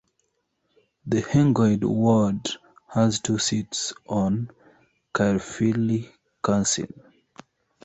The 1.05 1.21
Hengoed 1.21 1.83
ward 1.83 2.49
has 2.87 3.19
two 3.19 3.37
seats 3.37 3.93
on 4.09 4.49
Caerphilly 5.13 6.09
Council. 6.43 6.87